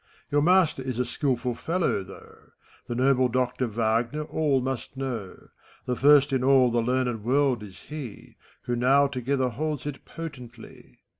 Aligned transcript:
Your 0.31 0.41
master 0.41 0.81
is 0.81 0.97
a 0.97 1.05
skilful 1.05 1.53
fellow, 1.53 2.01
though: 2.01 2.53
The 2.87 2.95
noble 2.95 3.27
Doctor 3.27 3.67
Wagner 3.67 4.23
all 4.23 4.59
must 4.59 4.97
know. 4.97 5.49
The 5.85 5.95
first 5.95 6.33
in 6.33 6.43
all 6.43 6.71
the 6.71 6.81
learned 6.81 7.23
world 7.23 7.61
is 7.61 7.77
he, 7.81 8.35
Who 8.63 8.75
now 8.75 9.05
together 9.05 9.49
holds 9.49 9.85
it 9.85 10.03
potently. 10.03 10.97